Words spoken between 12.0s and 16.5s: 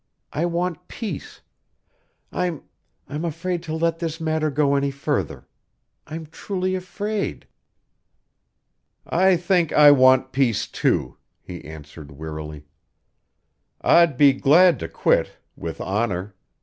wearily. "I'd be glad to quit with honour.